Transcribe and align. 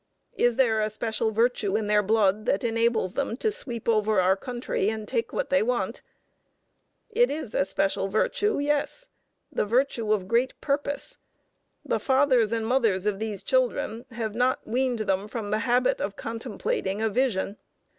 Is 0.35 0.55
there 0.55 0.81
a 0.81 0.89
special 0.89 1.29
virtue 1.29 1.75
in 1.75 1.85
their 1.85 2.01
blood 2.01 2.47
that 2.47 2.63
enables 2.63 3.13
them 3.13 3.37
to 3.37 3.51
sweep 3.51 3.87
over 3.87 4.19
our 4.19 4.35
country 4.35 4.89
and 4.89 5.07
take 5.07 5.31
what 5.31 5.51
they 5.51 5.61
want? 5.61 6.01
It 7.11 7.29
is 7.29 7.53
a 7.53 7.63
special 7.63 8.07
virtue, 8.07 8.57
yes: 8.57 9.09
the 9.51 9.63
virtue 9.63 10.11
of 10.11 10.27
great 10.27 10.59
purpose. 10.59 11.17
The 11.85 11.99
fathers 11.99 12.51
and 12.51 12.65
mothers 12.65 13.05
of 13.05 13.19
these 13.19 13.43
children 13.43 14.05
have 14.09 14.33
not 14.33 14.67
weaned 14.67 15.01
them 15.01 15.27
from 15.27 15.51
the 15.51 15.59
habit 15.69 16.01
of 16.01 16.15
contemplating 16.15 16.99
a 16.99 17.07
Vision. 17.07 17.57